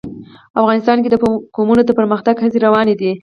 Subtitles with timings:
[0.61, 1.15] افغانستان کې د
[1.55, 3.11] قومونه د پرمختګ هڅې روانې دي.